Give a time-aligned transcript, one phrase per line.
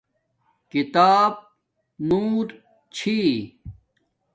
[0.71, 1.31] کتاب
[2.09, 2.47] نور
[2.95, 3.17] چھی